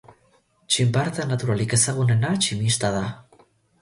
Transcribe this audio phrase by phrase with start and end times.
[0.75, 3.05] Txinparta naturalik ezagunena tximista da.